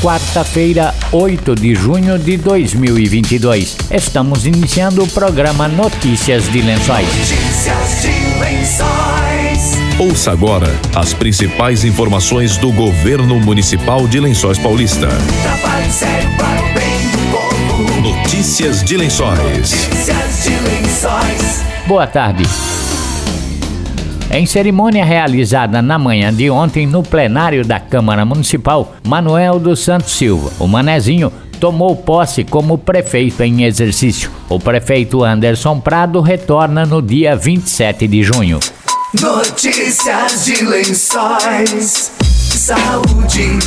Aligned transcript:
quarta-feira, 0.00 0.94
8 1.12 1.54
de 1.54 1.74
junho 1.74 2.18
de 2.18 2.36
2022. 2.38 3.76
Estamos 3.90 4.46
iniciando 4.46 5.02
o 5.02 5.08
programa 5.08 5.68
Notícias 5.68 6.50
de 6.50 6.62
Lençóis. 6.62 7.06
Notícias 7.06 8.02
de 8.02 8.40
Lençóis. 8.40 9.78
Ouça 9.98 10.32
agora 10.32 10.74
as 10.94 11.12
principais 11.12 11.84
informações 11.84 12.56
do 12.56 12.72
governo 12.72 13.38
municipal 13.40 14.08
de 14.08 14.18
Lençóis 14.18 14.58
Paulista. 14.58 15.08
Notícias 18.02 18.82
de 18.82 18.96
Lençóis. 18.96 19.38
Notícias 19.38 20.44
de 20.44 20.50
Lençóis. 20.50 21.62
Boa 21.86 22.06
tarde. 22.06 22.44
Em 24.32 24.46
cerimônia 24.46 25.04
realizada 25.04 25.82
na 25.82 25.98
manhã 25.98 26.32
de 26.32 26.48
ontem 26.48 26.86
no 26.86 27.02
plenário 27.02 27.64
da 27.64 27.80
Câmara 27.80 28.24
Municipal, 28.24 28.94
Manuel 29.04 29.58
dos 29.58 29.80
Santos 29.80 30.12
Silva, 30.12 30.52
o 30.60 30.68
Manezinho, 30.68 31.32
tomou 31.58 31.96
posse 31.96 32.44
como 32.44 32.78
prefeito 32.78 33.42
em 33.42 33.64
exercício. 33.64 34.30
O 34.48 34.60
prefeito 34.60 35.24
Anderson 35.24 35.80
Prado 35.80 36.20
retorna 36.20 36.86
no 36.86 37.02
dia 37.02 37.34
27 37.34 38.06
de 38.06 38.22
junho. 38.22 38.60
Notícias 39.20 40.44
de 40.44 40.64
Lençóis. 40.64 42.12
Saúde. 42.22 43.58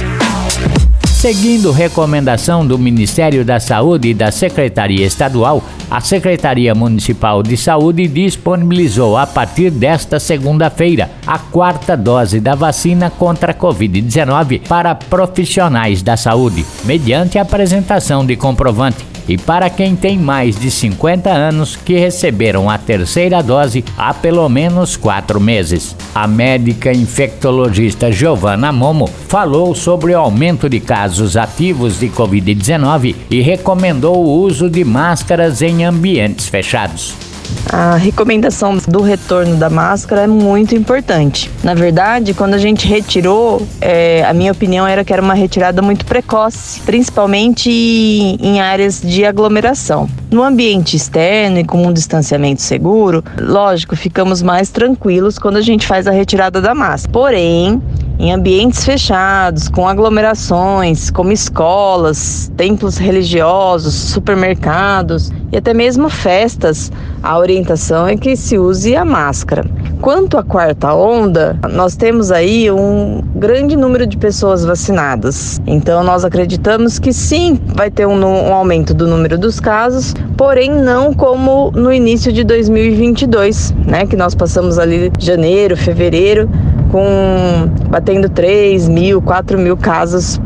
Seguindo 1.23 1.71
recomendação 1.71 2.67
do 2.67 2.77
Ministério 2.77 3.45
da 3.45 3.57
Saúde 3.57 4.09
e 4.09 4.13
da 4.13 4.29
Secretaria 4.29 5.05
Estadual, 5.05 5.63
a 5.89 6.01
Secretaria 6.01 6.75
Municipal 6.75 7.41
de 7.41 7.55
Saúde 7.55 8.09
disponibilizou 8.09 9.17
a 9.17 9.25
partir 9.25 9.71
desta 9.71 10.19
segunda-feira 10.19 11.09
a 11.25 11.39
quarta 11.39 11.95
dose 11.95 12.41
da 12.41 12.55
vacina 12.55 13.09
contra 13.09 13.53
a 13.53 13.55
Covid-19 13.55 14.67
para 14.67 14.93
profissionais 14.93 16.01
da 16.01 16.17
saúde, 16.17 16.65
mediante 16.83 17.39
apresentação 17.39 18.25
de 18.25 18.35
comprovante 18.35 19.12
e 19.27 19.37
para 19.37 19.69
quem 19.69 19.95
tem 19.95 20.17
mais 20.17 20.59
de 20.59 20.69
50 20.69 21.29
anos 21.29 21.75
que 21.75 21.97
receberam 21.97 22.69
a 22.69 22.77
terceira 22.77 23.41
dose 23.41 23.83
há 23.97 24.13
pelo 24.13 24.47
menos 24.49 24.95
quatro 24.95 25.39
meses. 25.39 25.95
A 26.13 26.27
médica 26.27 26.91
infectologista 26.91 28.11
Giovanna 28.11 28.71
Momo 28.71 29.07
falou 29.27 29.73
sobre 29.73 30.13
o 30.13 30.19
aumento 30.19 30.69
de 30.69 30.79
casos 30.79 31.35
ativos 31.35 31.99
de 31.99 32.07
Covid-19 32.09 33.15
e 33.29 33.41
recomendou 33.41 34.17
o 34.17 34.41
uso 34.41 34.69
de 34.69 34.83
máscaras 34.83 35.61
em 35.61 35.83
ambientes 35.83 36.47
fechados. 36.47 37.32
A 37.71 37.95
recomendação 37.95 38.77
do 38.87 39.01
retorno 39.01 39.55
da 39.55 39.69
máscara 39.69 40.21
é 40.21 40.27
muito 40.27 40.75
importante. 40.75 41.49
Na 41.63 41.73
verdade, 41.73 42.33
quando 42.33 42.53
a 42.53 42.57
gente 42.57 42.87
retirou, 42.87 43.65
é, 43.81 44.23
a 44.25 44.33
minha 44.33 44.51
opinião 44.51 44.85
era 44.85 45.03
que 45.03 45.11
era 45.11 45.21
uma 45.21 45.33
retirada 45.33 45.81
muito 45.81 46.05
precoce, 46.05 46.79
principalmente 46.81 47.69
em 47.69 48.59
áreas 48.59 49.01
de 49.01 49.25
aglomeração. 49.25 50.07
No 50.29 50.43
ambiente 50.43 50.95
externo 50.95 51.59
e 51.59 51.63
com 51.63 51.85
um 51.85 51.93
distanciamento 51.93 52.61
seguro, 52.61 53.23
lógico, 53.39 53.95
ficamos 53.95 54.41
mais 54.41 54.69
tranquilos 54.69 55.39
quando 55.39 55.57
a 55.57 55.61
gente 55.61 55.87
faz 55.87 56.07
a 56.07 56.11
retirada 56.11 56.61
da 56.61 56.75
máscara. 56.75 57.11
Porém, 57.11 57.81
em 58.19 58.31
ambientes 58.31 58.85
fechados, 58.85 59.67
com 59.67 59.87
aglomerações, 59.87 61.09
como 61.09 61.31
escolas, 61.31 62.51
templos 62.55 62.97
religiosos, 62.97 63.93
supermercados 63.93 65.31
e 65.51 65.57
até 65.57 65.73
mesmo 65.73 66.09
festas, 66.09 66.91
a 67.21 67.37
orientação 67.37 68.07
é 68.07 68.17
que 68.17 68.35
se 68.35 68.57
use 68.57 68.95
a 68.95 69.05
máscara. 69.05 69.63
Quanto 70.01 70.37
à 70.37 70.43
quarta 70.43 70.93
onda, 70.93 71.57
nós 71.71 71.95
temos 71.95 72.31
aí 72.31 72.69
um 72.69 73.21
grande 73.35 73.77
número 73.77 74.05
de 74.05 74.17
pessoas 74.17 74.65
vacinadas. 74.65 75.61
Então, 75.65 76.03
nós 76.03 76.25
acreditamos 76.25 76.99
que 76.99 77.13
sim, 77.13 77.59
vai 77.67 77.89
ter 77.89 78.05
um, 78.05 78.19
um 78.19 78.53
aumento 78.53 78.93
do 78.93 79.07
número 79.07 79.37
dos 79.37 79.59
casos, 79.59 80.13
porém 80.35 80.69
não 80.69 81.13
como 81.13 81.71
no 81.71 81.93
início 81.93 82.33
de 82.33 82.43
2022, 82.43 83.73
né? 83.85 84.05
Que 84.05 84.17
nós 84.17 84.35
passamos 84.35 84.77
ali 84.77 85.11
janeiro, 85.19 85.77
fevereiro, 85.77 86.49
com 86.93 87.67
batendo 87.89 88.29
3 88.29 88.87
mil, 88.87 89.19
4 89.19 89.57
mil 89.57 89.75
casos 89.75 90.39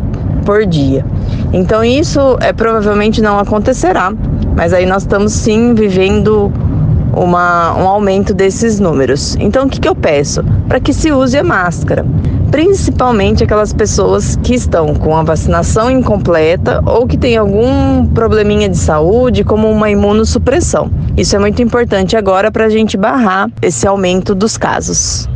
por 0.45 0.65
dia. 0.65 1.05
Então 1.51 1.83
isso 1.83 2.37
é 2.39 2.53
provavelmente 2.53 3.21
não 3.21 3.37
acontecerá, 3.37 4.13
mas 4.55 4.71
aí 4.71 4.85
nós 4.85 5.03
estamos 5.03 5.33
sim 5.33 5.73
vivendo 5.73 6.49
uma, 7.13 7.75
um 7.77 7.85
aumento 7.85 8.33
desses 8.33 8.79
números. 8.79 9.35
Então 9.41 9.65
o 9.65 9.69
que, 9.69 9.81
que 9.81 9.89
eu 9.89 9.95
peço? 9.95 10.41
Para 10.69 10.79
que 10.79 10.93
se 10.93 11.11
use 11.11 11.37
a 11.37 11.43
máscara, 11.43 12.05
principalmente 12.49 13.43
aquelas 13.43 13.73
pessoas 13.73 14.37
que 14.41 14.55
estão 14.55 14.95
com 14.95 15.17
a 15.17 15.23
vacinação 15.23 15.91
incompleta 15.91 16.81
ou 16.85 17.05
que 17.05 17.17
têm 17.17 17.35
algum 17.35 18.05
probleminha 18.05 18.69
de 18.69 18.77
saúde, 18.77 19.43
como 19.43 19.69
uma 19.69 19.89
imunossupressão. 19.89 20.89
Isso 21.17 21.35
é 21.35 21.39
muito 21.39 21.61
importante 21.61 22.15
agora 22.15 22.49
para 22.49 22.65
a 22.65 22.69
gente 22.69 22.95
barrar 22.95 23.49
esse 23.61 23.85
aumento 23.85 24.33
dos 24.33 24.55
casos. 24.55 25.27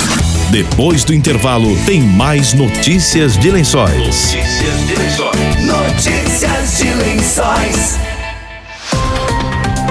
Depois 0.50 1.04
do 1.04 1.12
intervalo, 1.12 1.76
tem 1.84 2.00
mais 2.00 2.52
notícias 2.52 3.36
de 3.36 3.50
Lençóis. 3.50 4.34
Notícias 4.34 4.86
de 4.86 4.94
Lençóis. 4.94 5.66
Notícias 5.66 6.78
de 6.78 6.94
Lençóis. 6.94 8.13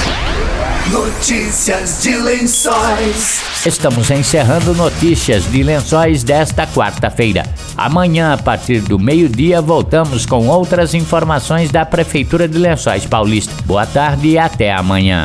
Notícias 0.91 2.01
de 2.03 2.17
Lençóis. 2.17 3.41
Estamos 3.65 4.11
encerrando 4.11 4.75
notícias 4.75 5.49
de 5.49 5.63
Lençóis 5.63 6.23
desta 6.23 6.67
quarta-feira. 6.67 7.43
Amanhã, 7.77 8.33
a 8.33 8.37
partir 8.37 8.81
do 8.81 8.99
meio-dia, 8.99 9.61
voltamos 9.61 10.25
com 10.25 10.47
outras 10.47 10.93
informações 10.93 11.71
da 11.71 11.85
Prefeitura 11.85 12.49
de 12.49 12.57
Lençóis 12.57 13.05
Paulista. 13.05 13.53
Boa 13.65 13.85
tarde 13.85 14.29
e 14.29 14.37
até 14.37 14.73
amanhã. 14.73 15.23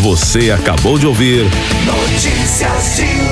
Você 0.00 0.50
acabou 0.50 0.98
de 0.98 1.06
ouvir 1.06 1.44
Notícias 1.84 2.96
de 2.96 3.02
Lençóis. 3.02 3.31